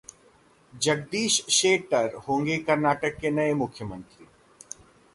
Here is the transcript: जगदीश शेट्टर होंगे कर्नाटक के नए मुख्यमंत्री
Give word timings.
जगदीश 0.73 1.39
शेट्टर 1.49 2.15
होंगे 2.27 2.57
कर्नाटक 2.59 3.17
के 3.21 3.31
नए 3.31 3.53
मुख्यमंत्री 3.53 4.27